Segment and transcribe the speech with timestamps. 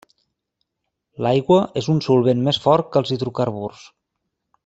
[1.25, 3.87] L'aigua és un solvent més fort que els hidrocarburs.